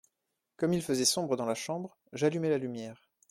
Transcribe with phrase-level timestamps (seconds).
[0.57, 3.07] Comme il faisait sombre dans la chambre, j’allumai la lumière.